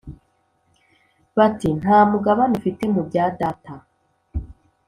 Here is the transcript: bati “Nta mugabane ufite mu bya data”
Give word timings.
bati 1.37 1.69
“Nta 1.81 1.97
mugabane 2.11 2.53
ufite 2.59 2.83
mu 2.93 3.01
bya 3.07 3.25
data” 3.39 3.73